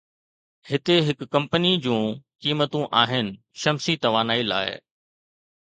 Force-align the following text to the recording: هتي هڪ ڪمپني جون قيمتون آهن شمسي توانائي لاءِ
هتي 0.69 0.95
هڪ 1.07 1.19
ڪمپني 1.35 1.73
جون 1.83 2.01
قيمتون 2.45 2.89
آهن 3.03 3.31
شمسي 3.65 3.99
توانائي 4.09 4.45
لاءِ 4.51 4.77